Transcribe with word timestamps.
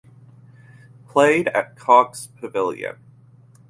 Played 1.09 1.49
at 1.49 1.75
Cox 1.75 2.25
Pavilion. 2.39 2.95